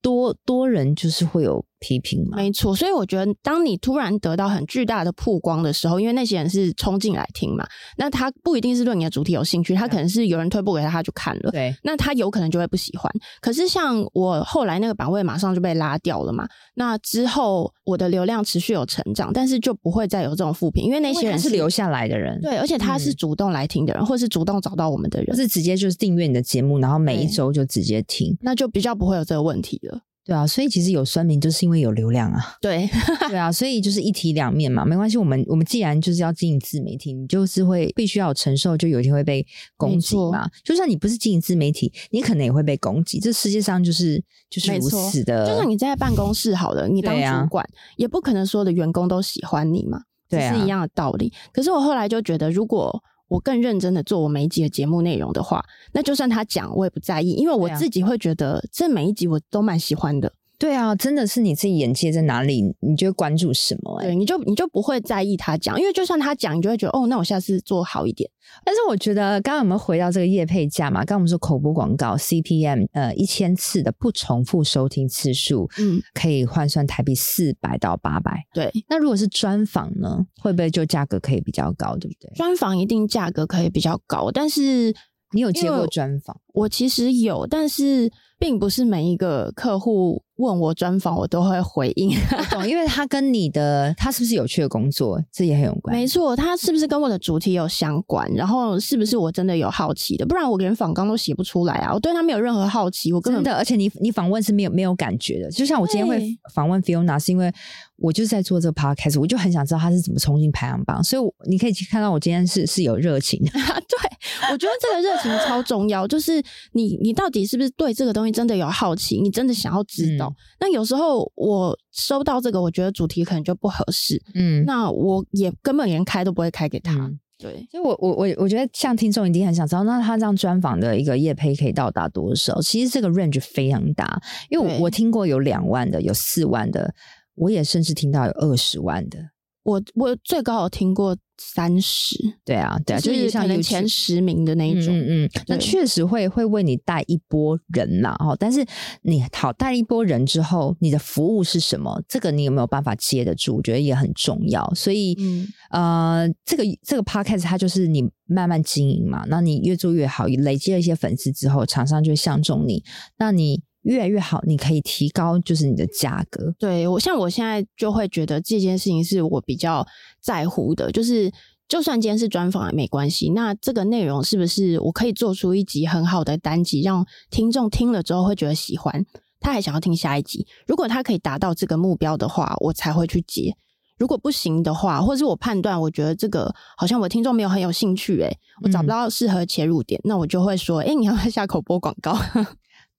[0.00, 1.64] 多多人就是会有。
[1.82, 2.36] 批评吗？
[2.36, 7.66] 没错，所以我觉得，当你突然得到很巨大的曝光的时候，因为那些人是冲进来听嘛，
[7.98, 11.50] 那他不一定是对你的主题有兴趣，他可能是有人推播给他，他就看了。
[11.50, 13.12] 对，那他有可能就会不喜欢。
[13.40, 30.00] 可是像我后来那个版位马上就被拉掉了嘛，那之后我的流量持续有成长，但是就不会再有这种负评，因为那些人是，是留下来的人，对，而且他是主动来听的人，嗯、或是主动找到我们的人，或是直接就是订阅你的节目，然后每一周就直接听，那就比较不会有这个问题了。
[30.24, 32.54] 对啊，所以其实有酸民就是因为有流量啊。
[32.60, 32.88] 对，
[33.28, 35.18] 对啊，所以就是一体两面嘛，没关系。
[35.18, 39.44] 我们我们既然就是要经营自媒体，你就是会必须要承受，就有一天会被
[39.76, 40.48] 攻击嘛。
[40.62, 43.18] 就算你不是经营自媒体，你可能也会被攻击。
[43.18, 45.44] 这世界上就是就是如此的。
[45.46, 50.02] 就算你在办公室好了，你当主管，啊、也不可能所有的员工都喜欢你嘛。
[50.28, 51.32] 对啊，是一样的道理。
[51.52, 60.34] 可是我后来就觉得，如果我更认真的做我每一集的节目内容的话，那就算他讲我也不在意，因为我自己会觉得这每一集我都蛮喜欢的。
[60.62, 64.06] 对啊，真的是你自己眼界在哪里，你就关注什么、欸。
[64.06, 68.30] 对，你就你就不会在意他讲，因为就算他讲，你就会觉得哦，那我下次做好一点。
[68.64, 78.44] 但是我觉得，刚刚我们回到这个业配价嘛，刚刚我们说口播广告 CPM，呃，一千次的不重复收听次数，嗯，可以换算台币四百到八百。
[78.54, 82.30] 对，那如果是专访呢，会不会就价格可以比较高，对不对？
[82.36, 84.94] 专访一定价格可以比较高，但是
[85.32, 86.40] 你有接过专访？
[86.54, 88.12] 我其实有，但是。
[88.38, 92.10] 并不是每一个客户问我专访，我都会回应。
[92.36, 95.94] 我懂，因为他跟你的他是不是有趣的工作，这也很有关。
[95.94, 98.28] 没错，他是不是跟我的主题有相关？
[98.34, 100.26] 然后是不是我真的有好奇的？
[100.26, 101.92] 不然我连访纲都写不出来啊！
[101.94, 103.56] 我对他没有任何好奇，我根本真的。
[103.56, 105.50] 而且你你访问是没有没有感觉的。
[105.50, 106.20] 就像我今天会
[106.52, 107.52] 访问 Fiona，是因为
[107.98, 111.04] 我就是在做这个 podcast，我就很想知道他是怎么冲进排行榜。
[111.04, 113.50] 所以你可以看到我今天是是有热情的。
[113.92, 116.42] 对，我觉得这个热情超重要，就是
[116.72, 118.32] 你你到底是不是对这个东西。
[118.32, 120.26] 真的有好奇，你真的想要知道。
[120.28, 124.22] 嗯、那有时候我收到这个，我觉得主题可能就不合适。
[124.34, 126.92] 嗯，那我也根本连开都不会开给他。
[126.94, 132.60] 嗯、对，所以我我我我觉得像听众一定很想知道，那他这样专访的一个业配可以到达多少？
[132.60, 136.94] 其实这个 range 非常大，因为我我听过有两万的，有四万的，
[137.34, 139.18] 我也甚至听到有二十万的。
[139.64, 141.16] 我我最高有听过
[141.54, 148.36] 三十，对啊，对啊，就是像可能前十名的那一种，嗯，嗯，那确实会会为你带一波人啦，哦。
[148.38, 148.64] 但是
[149.02, 152.00] 你好带一波人之后，你的服务是什么？
[152.08, 153.56] 这个你有没有办法接得住？
[153.56, 154.72] 我觉得也很重要。
[154.74, 162.82] 所以，嗯、呃，这个这个 podcast 它就是你慢慢经营嘛，那你越做越好，累积了一些粉丝之后，厂商就会相中你，
[163.18, 163.62] 那你。
[163.82, 166.54] 越来越好，你可以提高就是你的价格。
[166.58, 169.86] 对，我像我现在就会觉得这件事情是我比较
[170.20, 171.30] 在乎的，就是
[171.68, 173.30] 就算今天是专访也没关系。
[173.30, 179.04] 那这个内容是不是我可以做出一集很好的单集，让听众听了之后会觉得喜欢，
[179.40, 180.46] 他还想要听下一集？
[180.66, 183.56] 如果他可以达到这个目标的话，我才会去接。
[183.98, 192.16] 如果不行的话，或者是我判断我觉得这个好像我听众没有很有兴趣，诶，我找不到适合切入点，嗯、那我就会说，诶，你要不要下口播广告？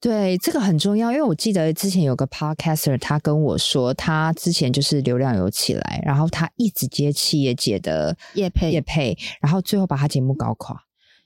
[0.03, 10.77] 对，这个很重要，因为我记得之前有个 podcaster，他跟我说，他之前就是流量有起来，然后他一直接企业界的业配业配，然后最后把他节目搞垮，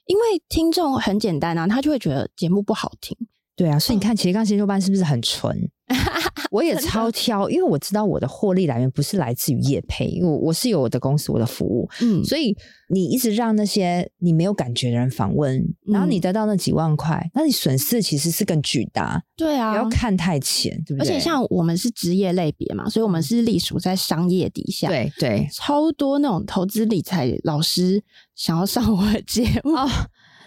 [0.05, 3.17] 因为听众很简单啊，他就会觉得节目不好听。
[3.57, 5.69] 对啊，所以你看斜杠先修班是不是很纯？
[6.51, 12.55] 我也超挑，因为我知道我的获利来源不是来自于业配，因为我是有我的公司，我的服务，嗯，所以
[12.89, 19.21] 你一直让那些你没有感觉的人访问，然后你得到那几万块，那你损失其实是更巨大。
[19.35, 21.07] 对啊，不要看太浅，对不对？
[21.09, 28.03] 而且像我们是职业类别嘛，所以我们是隶属在商业底下，对对，超多那种投资理财老师
[28.35, 29.89] 想要上我的节目，哦，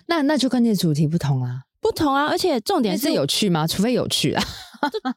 [0.06, 1.62] 那那就跟你的主题不同啊。
[1.80, 3.66] 不同啊，而且重点是，是有趣吗？
[3.66, 4.42] 除非有趣啊。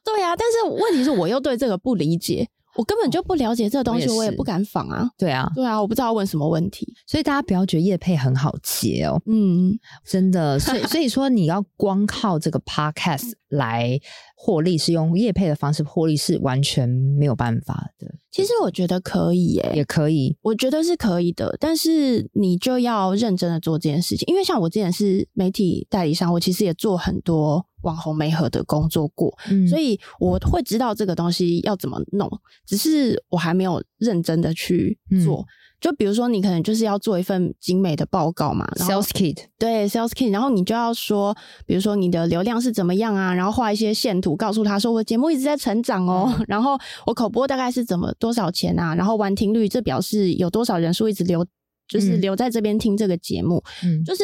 [0.04, 2.48] 对啊，但是问题是我又对这个不理解。
[2.76, 5.08] 我根本就不了解这个东西，我也不敢仿啊。
[5.16, 9.20] 对啊，对啊，我不知道问什么问题，所以大家不要觉得叶配很好接哦。
[9.26, 13.98] 嗯，真的，所以所以说你要光靠这个 podcast 来
[14.36, 18.08] 获利，是用叶配的方式获利是完全没有办法的。
[18.30, 27.66] 其实我觉得可以耶，也可以，我觉得是可以的，但是你就要认真的做这件事情，因为像我之前是媒体代理商，我其实也做很多。
[27.84, 32.28] 网红媒合的工作过，嗯，所以我会知道这个东西要怎么弄，
[32.66, 35.40] 只是我还没有认真的去做。
[35.40, 35.46] 嗯、
[35.80, 51.46] 就比如说，你可能就是要做一份精美的报告嘛，sales kit，对，sales kit，然后你就要说，比如说你的流量是怎么样啊，然后画一些线图，告诉他说我节目一直在成长哦，嗯、然后我口播大概是怎么多少钱啊，然后完听率，这表示有多少人数一直留，
[51.86, 54.22] 就是留在这边听这个节目，嗯，就是。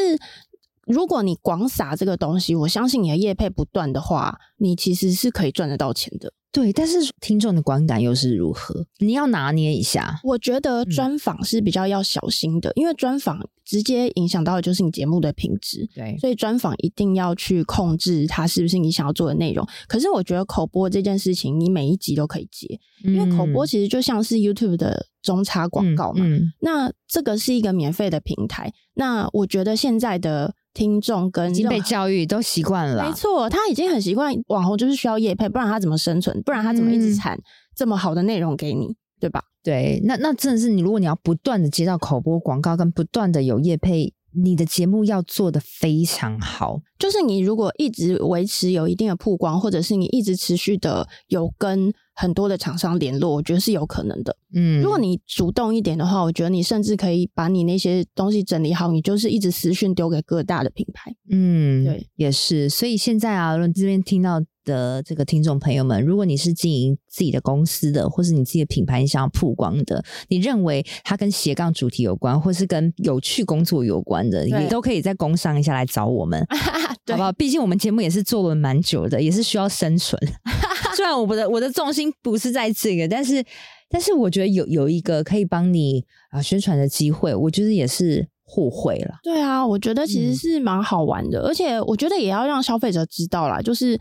[0.90, 6.32] 如果你广撒这个东西，我相信你的业配不断的话，你其实是可以赚得到钱的。
[6.52, 8.84] 对，但是听众的观感又是如何？
[8.98, 10.18] 你要拿捏一下。
[10.24, 15.88] 我觉得专访是比较要小心的，嗯、因为专访直接影响到的就是你节目的品质。
[15.94, 19.64] 对，所以专访一定要去控制它是不是你想要做的内容。
[19.86, 26.24] 可是我觉得口播这件事情，你每一集都可以接，嗯、因为口播其实就像是 YouTube 的中插广告嘛。
[26.24, 28.72] 嗯嗯、那这个是一个免费的平台。
[28.94, 30.52] 那我觉得现在的。
[30.72, 36.42] 听众跟已经被教育都习惯了，没错，他已经很习惯网红就是需要业配，不然他怎么生存？
[36.42, 37.38] 不然他怎么一直产
[37.74, 39.42] 这么好的内容给你，嗯、对吧？
[39.62, 44.14] 对，那那真的是你，如果你要不断的接到口播广告，跟不断的有业配。
[44.32, 54.36] 你的节目要做的非常好，就是你如果一直维持有一定的曝光，或者是你一直持续的有跟很多的厂商联络，我觉得是有可能的。
[54.54, 61.12] 嗯，如果你主动一点的话，我觉得你甚至可以把你那些东西整理好，你就是一直私讯丢给各大的品牌。
[61.30, 62.68] 嗯，对，也是。
[62.68, 64.40] 所以现在啊，这边听到。
[64.62, 77.32] 的这个听众朋友们，如果你是经营自己的公司的，或是你自己的品牌，你想要曝光的，你认为它跟斜杠主题有关，或是跟有趣工作有关的，你都可以在工商一下来找我们， 对好不好？
[77.32, 80.20] 毕竟我们节目也是做了蛮久的，也是需要生存。
[80.96, 83.44] 虽然我的我的重心不是在这个，但是
[83.88, 89.14] 但是我觉得有有一个可以帮你啊宣传的机会，我觉得也是互惠了。
[89.22, 93.98] 对啊，我觉得其实是蛮好玩的，嗯、而且我觉得也要让消费者知道啦，就是。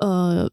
[0.00, 0.48] 呃，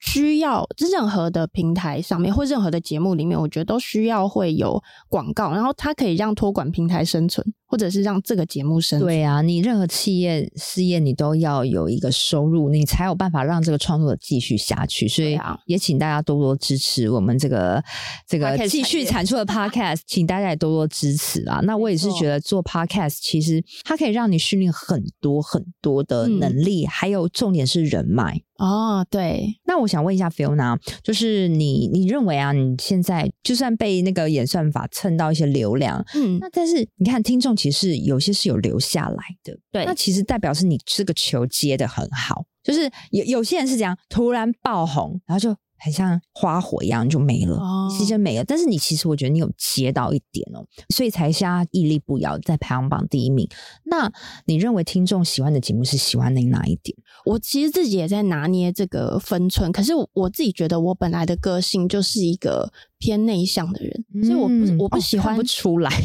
[0.00, 7.46] 需要任何的平台上面或任何的节目里面，我觉得都需要会有广告，然后它可以让托管平台生存。
[7.68, 9.08] 或者是让这个节目生存。
[9.08, 15.08] 对啊，你任何企业事业，你都要有一个收入，你才有办法让这个创作者继续下去。
[15.08, 17.82] 所以也请大家多多支持我们这个
[18.24, 21.58] 这个继续产出的 podcast， 请大家也多多支持啊。
[21.64, 29.06] 那我也是觉得做 podcast 其实它可以让你训练很多很多的能力，嗯、还有重点是人脉哦。
[29.10, 37.56] 对，那我想问一下 Fiona，就是你你认为啊，你现在就算被那个演算法蹭到一些流量，嗯，那但是你看听众。
[37.56, 45.56] 其实有些是有留下来的，对，那其实代表是你这个球接的很好，就是有有些人是这样突然爆红，然后就。
[45.78, 47.60] 很像花火一样就没了，
[47.96, 48.44] 其实没了。
[48.44, 53.48] 但是你其实我觉得你有接到一点哦，所以才下屹立不摇在排行榜第一名。
[53.84, 54.10] 那
[54.46, 56.96] 你认为听众喜欢的节目是喜欢你哪一点？
[57.24, 59.70] 我其实自己也在拿捏这个分寸。
[59.70, 65.90] 可是我自己觉得我本来的个性就是一个偏内向的人，嗯、所以我不我不喜欢、哦、不出来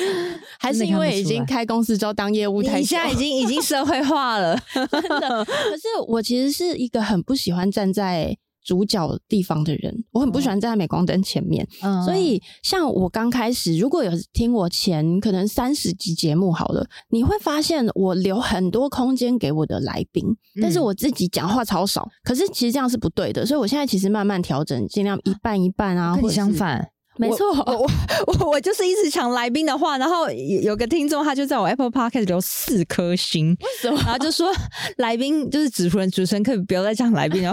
[0.58, 5.44] 还是因为已经开公司之后当业务太，你现在已经已经社会化了， 真的。
[5.44, 8.36] 可是我其实是一个很不喜欢站在。
[8.70, 20.24] 主角地方的人，我很不喜欢站在镁光灯前面，嗯、所以像我刚开始，如果有听我前可能三十集节目好了，你会发现我留很多空间给我的来宾，
[20.62, 27.90] 但是我自己讲话超少，可是其实这样是不对的，所以我现在其实慢慢调整，尽量一半一半啊，跟你相反，没错，我我
[28.28, 34.00] 我我就是一直抢来宾的话，然后有个听众他就在我 Apple Podcast 留四颗星，为什么？
[34.02, 34.48] 然后就说
[34.98, 37.52] 来宾就是主持人，主持人可以不要再讲来宾了。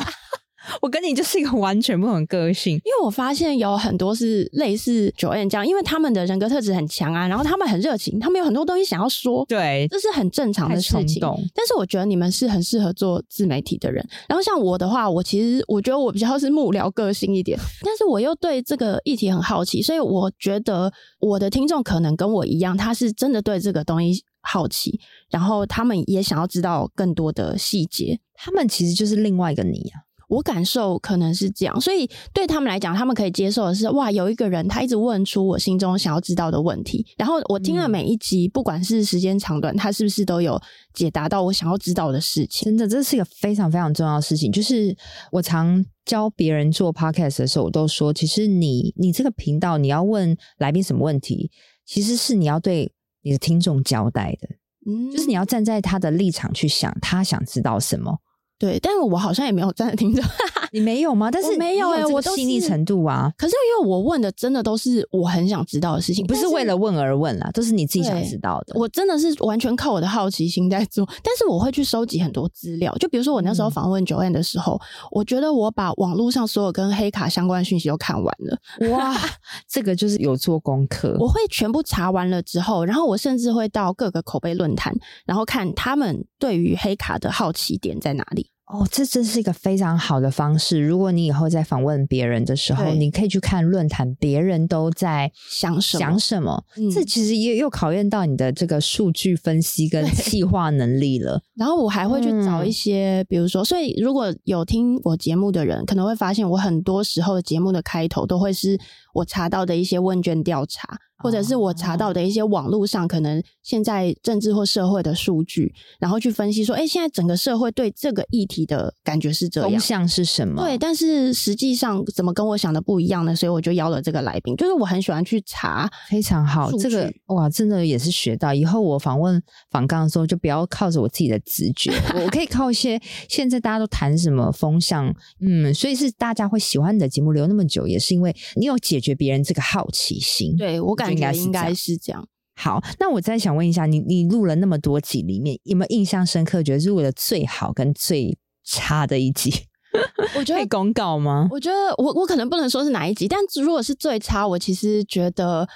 [0.81, 11.21] 我跟你就是一个完全不同个性，因为我发现有很多是类似 Joanne 这样，因为他们的人格特质很强啊，然后他们很热情，他们有很多东西想要说，对，这是很正常的事情。
[11.53, 24.99] 但是我觉得你们是很适合做自媒体的人，然后像我的话，我其实我觉得我比较是幕僚个性一点，但是我又对这个议题很好奇，所以我觉得我的听众可能跟我一样，他是真的对这个东西好奇，
[25.29, 30.06] 然后他们也想要知道更多的细节，他们其实就是另外一个你啊。
[30.27, 40.61] 我感受可能是这样，所以对他们来讲，他们可以接受的是，哇，有一个人他一直问出我心中想要知道的问题，然后我听了每一集，嗯、不管是时间长短，他是不是都有
[40.93, 42.65] 解答到我想要知道的事情。
[42.65, 44.51] 真的，这是一个非常非常重要的事情。
[44.51, 44.95] 就是
[45.31, 51.49] 我常教别人做 podcast 的时候，我都说，其实你你这个频道，你要问来宾什么问题，
[51.85, 54.49] 其实是你要对你的听众交代的，
[54.85, 58.19] 嗯，就是你要站在他的立场去想，他想知道什么。
[58.59, 60.23] 对，但是我好像也没有站着听着，
[60.73, 61.29] 你没有吗？
[61.29, 63.31] 但是没有哎、欸，我都细腻程度啊。
[63.37, 68.73] 可是因为我问的真的都是我很想知道的事情，不是为了问而问啦，都是你自己想知道的。
[68.79, 72.91] 我真的是完全靠我的好奇心在做，但是我会去收集很多资料。
[72.99, 78.89] 就比如说我那时候访问 Joanne 的时候，嗯、我觉得我把网络上所有跟黑卡相关的讯息都看完了。
[78.89, 79.15] 哇，
[79.69, 81.15] 这个就是有做功课。
[81.19, 84.91] 我会全部查完了之后，然后我甚至会到各个口碑论坛，
[85.25, 88.46] 然后看他们对于黑卡的好奇点在哪里。
[88.67, 90.81] 哦，这真是一个非常好的方式。
[90.81, 96.63] 如果你以后在访问别人的时候，你可以去看论坛，别人都在想什么想什么。
[96.75, 101.41] 嗯，这其实也又考验到你的这个数据分析跟企划能力了。
[101.55, 108.77] 然后我还会去找一些，嗯，比如说，所以如果有听我节目的人，可能会发现我很多时候的节目的开头都会是
[109.13, 110.99] 我查到的一些问卷调查。
[111.17, 120.63] 或者是我查到的一些网络上可能现在政治或社会的数据，然后去分析说，哎，现在整个社会对这个议题的感觉是这样，风向是什么？
[120.63, 123.35] 对，但是实际上怎么跟我想的不一样呢？
[123.35, 128.53] 所以我就邀了这个来宾，就是我很喜欢去查，非常好，这个哇，真的也是学到。
[128.53, 129.41] 以后我访问
[129.71, 131.91] 访港的时候，就不要靠着我自己的直觉，
[132.23, 135.11] 我可以靠一些现在大家都谈什么风向，
[135.41, 140.55] 嗯，所以是大家会喜欢你的节目留那么久，也是因为你有解决别人这个好奇心。
[140.55, 141.06] 对，我感。
[141.11, 142.27] 应该应该是这样。
[142.55, 146.63] 好，那我再想问一下，你你录了那么多集，里面有没有印象深刻？
[146.63, 149.53] 觉得录的最好跟最差的一集？
[150.35, 151.47] 我觉得可以公告吗？
[151.51, 155.67] 我觉得我我可能不能说是哪一集，但如果是最差，我其实觉得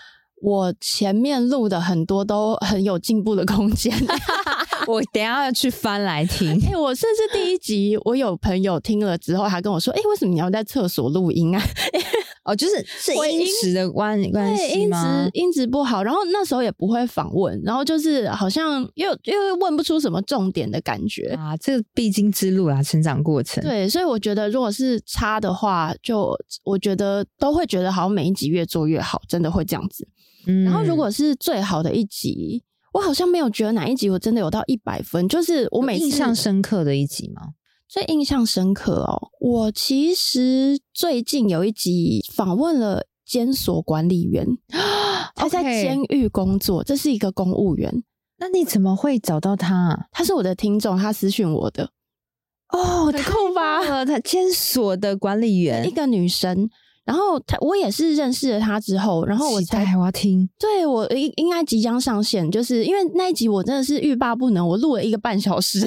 [0.41, 3.93] 我前面录的很多都很有进步的空间。
[4.87, 6.49] 我等一下要去翻来听。
[6.65, 11.61] 哎、欸，我甚至第一集，我有朋友听了之后，还跟我说：“哎、欸，为什么你要在厕所录音啊？”
[12.43, 15.03] 哦，就是是音质的关关系吗？
[15.03, 21.55] 音质音质不好，然后那时候也不会访问，然后就是好像又又问不出什么重点的感觉啊。
[21.57, 23.63] 这个必经之路啊，成长过程。
[23.63, 30.07] 对，所以我觉得如果是差的话，就我觉得都会觉得好像每一集越做越好，真的会这样子。
[30.47, 32.63] 嗯，然后如果是最好的一集，
[32.93, 37.49] 我好像没有觉得哪一集我真的有到一百分，就是我每次印象深刻的一集吗？
[37.91, 44.47] 最印象深刻哦，我其实最近有一集访问了监所管理员，
[45.35, 48.01] 他在监狱工作，这是一个公务员。
[48.37, 50.05] 那你怎么会找到他啊？
[50.13, 51.89] 他是我的听众，他私讯我的。
[52.69, 53.83] 哦，太酷吧！
[54.05, 56.69] 他监所的管理员，一个女生。
[57.03, 60.49] 然后他，我也是认识了他之后，然后我才我要听。
[60.57, 65.85] 对，我应应该即将上线，就是因为那一集我真的是欲罢不能，我录了一个半小时。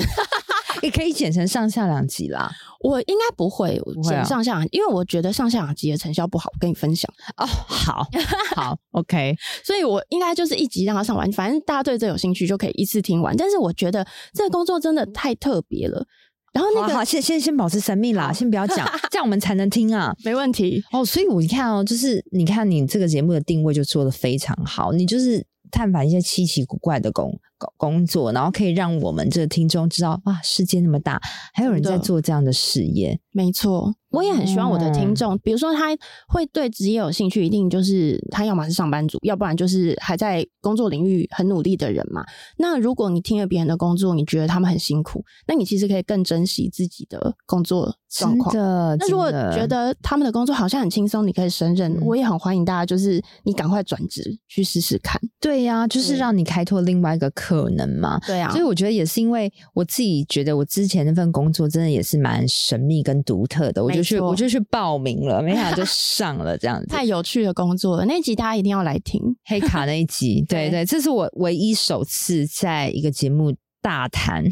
[0.83, 2.51] 也可以剪成上下两集啦。
[2.81, 6.51] 我应该不会剪上下两集，因为我觉得上下两集的成效不好。
[6.53, 8.07] 我跟你分享哦，好
[8.55, 9.35] 好， OK。
[9.65, 13.35] 所以我应该就是一集让它上完，反正大家对这有兴趣就可以一次听完。
[13.37, 16.07] 但是我觉得这个工作真的太特别了。
[16.53, 20.15] 然后那个，先先先保持神秘啦，先不要讲， 这样我们才能听啊。
[20.25, 21.05] 没问题哦。
[21.05, 27.37] 所以我一看哦，就是你看你这个节目的定位就做得非常好，你就是探访一些稀奇古怪的工。
[27.77, 31.21] 工作，然后可以让我们这个听众知道，哇，世界那么大，
[31.53, 33.19] 还有人在做这样的事业。
[33.33, 35.89] 没错，我也很希望我的听众，嗯、比如说他
[36.29, 42.25] 会对职业有兴趣，一定就是他要么是上班族，要不然就是还在工作领域很努力的人嘛。
[42.59, 48.55] 那如果你听了别人的工作，你觉得他们很辛苦，那你其实可以更珍惜自己的工作状况。
[48.55, 55.21] 那如果觉得他们的工作好像很轻松，你可以胜任，我也很欢迎大家，就是你赶快转职去试试看。
[55.41, 58.19] 对呀、啊，就是让你开拓另外一个可能嘛。
[58.27, 66.87] 对啊，所以我觉得也是因为我自己觉得我之前那份工作真的也是蛮神秘跟独特的，我就去我就去报名了， 没想到就上了这样子。
[66.87, 70.45] 太有趣的工作了，那集大家一定要来听黑卡那一集。
[70.49, 74.45] 对对，这是我唯一首次在一个节目大谈，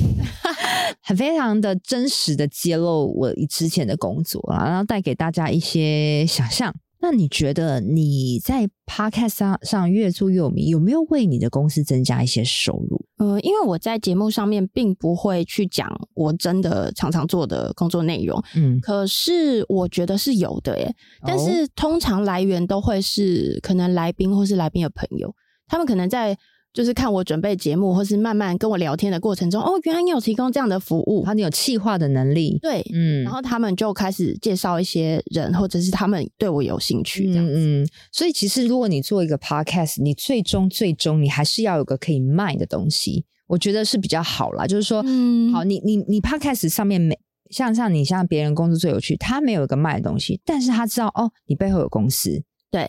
[1.03, 6.74] 很非常的真实的揭露我之前的工作啊，然后带给大家一些想象。
[7.03, 13.05] 那你觉得你在 Podcast 上上越做越有名，有没有为你的公司增加一些收入？
[13.18, 20.94] 呃，因为我在节目上面并不会去讲我真的常常做的工作内容，嗯，可是我觉得是有的耶。
[21.26, 25.34] 但是通常来源都会是可能来宾或是来宾的朋友，
[25.66, 26.38] 他们可能在
[26.73, 37.53] 就是看我准备节目，或是慢慢跟我聊天的过程中，哦，原来你有提供这样的服务，然后你有企划的能力，对，嗯，然后他们就开始介绍一些人，或者是他们对我有兴趣，这样子。
[37.57, 44.66] 嗯，所以其实如果你做一个 podcast，你最终最终你还是要有个可以卖的东西，我觉得是比较好啦。
[44.66, 47.18] 就是说，嗯，好，你你你 podcast 上面没
[47.51, 52.89] 像像你像别人公司最有趣，他没有一个卖的东西，但是他知道哦，你背后有公司，对。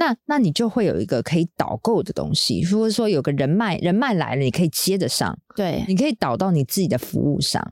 [0.00, 7.62] 那那你就会有一个可以导购的东西，如果说有个人脉，人脉来了，你可以接得上，对，你可以导到你自己的服务上，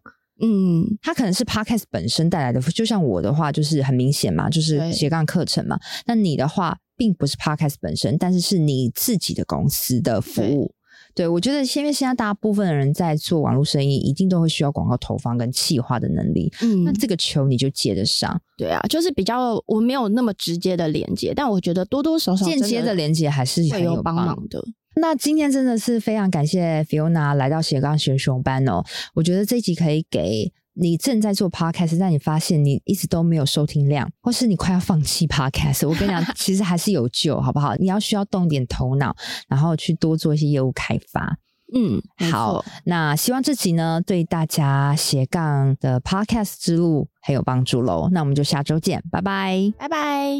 [0.42, 5.78] 嗯，它可能是 Podcast 本身带来的，就像我的话，就是很明显嘛，就是斜杠课程嘛。
[6.04, 10.74] 那你的话，并不是 Podcast 本身，但是是你自己的公司的服务。
[11.18, 16.48] 对，我觉得，因为现在大部分的人在做网络生意，一定都会需要广告投放跟企划的能力。
[16.62, 18.40] 嗯，那这个球你就接得上。
[18.56, 24.64] 对啊，就是比较我没有那么直接的连接，但我觉得多多少少间接的连接还是很有帮忙的。
[24.94, 30.52] 那今天真的是非常感谢 Fiona 来到斜杠学熊班哦，我觉得这集可以给。
[30.80, 37.74] 你正在做 podcast，但你发现你一直都没有收听量，或是你快要放弃 podcast，我跟你讲， 其实还是有救，好不好？
[37.76, 39.14] 你要需要动点头脑，
[39.48, 41.36] 然后去多做一些业务开发。
[41.74, 42.00] 嗯，
[42.30, 48.08] 好，那希望这集呢对大家斜杠的 podcast 之路很有帮助喽。
[48.12, 50.30] 那我们就下周见，拜拜，拜拜。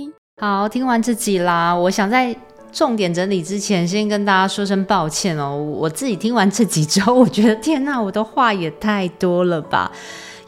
[0.41, 2.35] 好，听完这集啦，我想在
[2.73, 5.57] 重点整理之前，先跟大家说声抱歉哦。
[5.57, 9.93] 我自己听完这集之后，我觉得天呐，我的话也太多了吧。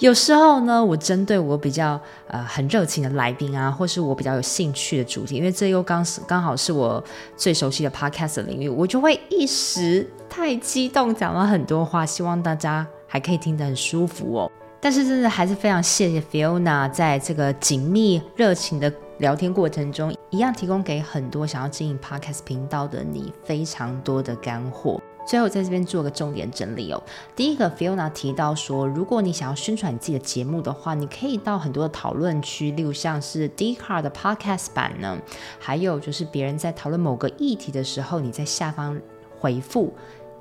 [0.01, 7.03] 有时候呢，我针对我比较呃很热情的来宾啊，或是我比较有兴趣的主题，因为这又刚刚好是我
[7.36, 14.51] 最熟悉的 podcast 领域，我就会一时太激动，讲了很多话，希望大家还可以听得很舒服哦。
[14.80, 24.98] 但是真的还是非常谢谢 Fiona 在这个紧密热情的聊天过程中，一样提供给很多想要经营 podcast 频道的你非常多的干货。
[25.27, 27.03] 最后在这边做个重点整理哦。
[27.37, 35.18] 第一个，Fiona 提到说，如果你想要宣传你自己的节目的话，你可以到很多的讨论区，例如像是 Dcard 的 Podcast 版呢，
[35.59, 39.01] 还有就是别人在讨论某个议题的时候，你在下方
[39.39, 39.93] 回复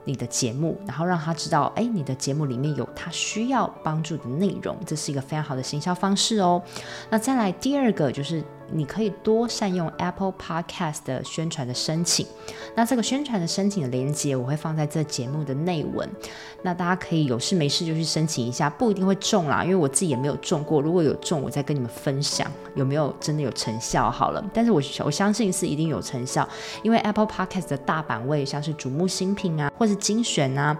[0.06, 6.62] 你的节目，然后让他知道，哎，你的节目里面有他需要帮助的内容，这是一个非常好的行销方式哦。
[7.10, 8.44] 那再来第二个就是。
[8.72, 12.26] 你可以多善用 Apple Podcast 的宣传的申请，
[12.76, 16.08] 那这个宣传的申请的链接我会放在这节目的内文，
[16.62, 26.48] 那大家可以有事没事就去申请一下，不一定会中啦，因为我自己也没有中过，如果有中，我再跟你们分享有没有真的有成效好了，但是我我相信是一定有成效，
[26.84, 30.78] 因为 Apple Podcast 的大版位像是瞩目新品啊，或是精选啊。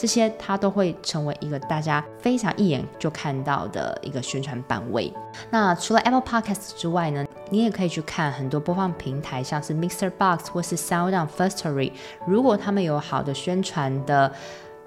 [0.00, 5.12] 这些它都会成为一个大家非常一眼就看到的一个宣传版位。
[5.50, 11.92] 那除了 Apple Podcast 之外呢，你也可以去看很多播放平台，像是 Mixer Box 或是 SoundOn Firstory。
[12.26, 14.32] 如果他们有好的宣传的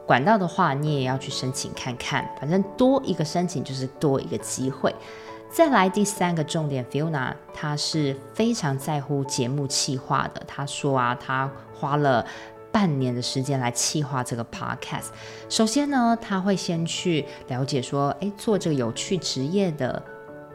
[0.08, 2.28] 管道的话，你也要去申请看看。
[2.40, 4.92] 反正多一个申请就是多一个机会。
[5.52, 10.42] 再来第三个重点，Fiona 她是非常在乎节目企划的。
[10.48, 12.26] 她说啊，她花了。
[12.74, 15.10] 半年的时间来企划这个 podcast。
[15.48, 20.02] 首先呢，他会先去了解说，诶，做这个有趣职业的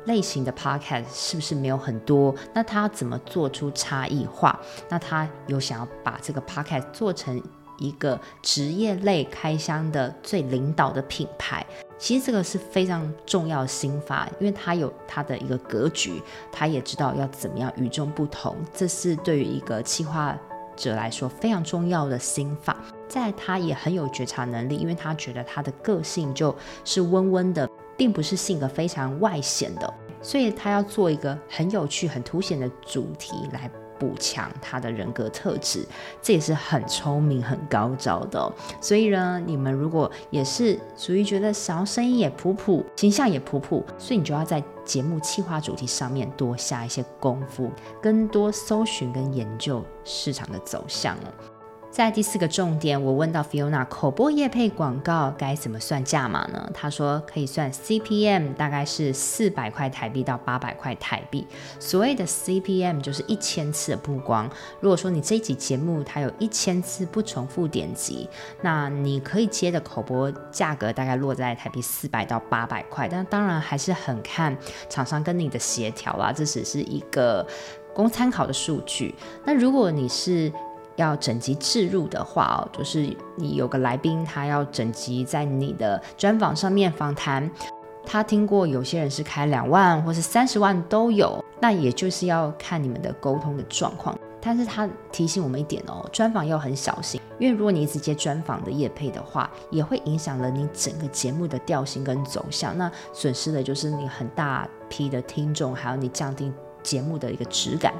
[0.07, 2.35] 类型的 podcast 是不是没有很多？
[2.53, 4.59] 那他怎么做出差异化？
[4.89, 7.41] 那他有想要把这个 podcast 做成
[7.79, 11.64] 一个职业类开箱的最领导的品牌。
[11.99, 18.57] 其实这个是非常重要的心法，因为他有他的一个格局，他也知道要怎么样与众不同。
[18.75, 20.37] 这是对于一个企划。
[20.79, 22.76] 者来说非常重要的心法，
[23.09, 26.55] 在他也很有觉察能力，因为他觉得他的个性就
[26.85, 33.70] 是温温的，并不是性格非常外显的，所以他要做一个很有趣、很凸显的主题来。
[33.99, 35.84] 补强他的人格特质，
[36.22, 38.53] 这也是很聪明、很高招的。
[38.80, 47.70] 所以呢，你们如果也是属于觉得想要声音也普普，形象也普普，所以你就要在节目企划主题上面多下一些功夫，
[48.01, 51.58] 更多搜寻跟研究市场的走向哦。
[51.91, 56.70] 在第四个重点，我问到 Fiona 口播业配广告该怎么算价码呢？
[56.72, 61.45] 他说可以算 CPM，大概是四百块台币到八百块台币。
[61.80, 64.49] 所谓的 CPM 就是一千次的曝光。
[64.80, 68.28] 如果说你这一集节目它有一千次不重复点击，
[68.62, 73.09] 那你可以接的口播价格大概落在台币四百到八百块。
[73.09, 74.57] 但当然还是很看
[74.89, 77.45] 厂商跟你的协调啦，这只是一个
[77.93, 79.12] 供参考的数据。
[79.45, 80.53] 那如果你是
[80.99, 87.49] 要整集置入的话哦，就是你有个来宾，他要整集在你的专访上面访谈，
[88.05, 94.18] 他听过有些人是开两万或是三十万都有，那也就是要看你们的沟通的状况。
[94.40, 107.92] 但是他提醒我们一点哦，专访要很小心，因为如果你一直接专访的业配的话，也会影响了你整个节目的调性跟走向，那损失的就是你很大批的听众，还有你降低节目的一个质感。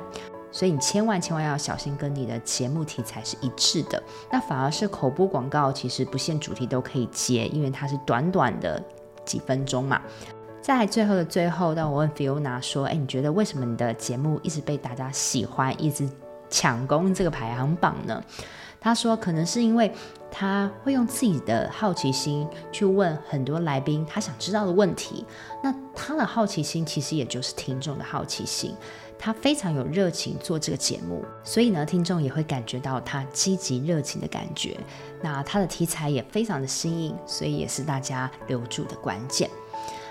[0.51, 4.03] 所以你千万千万要小心，跟你的节目题材是一致的。
[4.31, 8.83] 那反而是口播广告，其实不限主题都可以接，因为它是短短的
[9.25, 10.01] 几分钟嘛。
[10.61, 16.09] 在最后的最后，当我问 Fiona 说：“哎，你觉得为什么你的节目一直被大家喜欢，一直
[16.51, 18.23] 抢攻这个排行榜呢？”
[18.81, 19.91] 他说：“可能是因为
[20.31, 25.25] 他会用自己的好奇心去问很多来宾他想知道的问题。
[25.65, 28.75] 那他的好奇心其实也就是听众的好奇心。
[29.19, 34.79] 他非常有热情做这个节目，所以呢，听众也会感觉到他积极热情的感觉。
[35.21, 39.51] 那他的题材也非常的新颖，所以也是大家留住的关键。”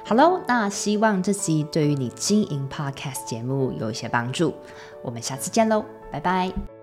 [0.04, 4.54] 好喽，那希望这集对于你经营 Podcast 节目有一些帮助。
[5.02, 6.77] 我们下次见喽，拜拜。